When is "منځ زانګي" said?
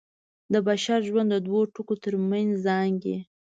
2.29-3.17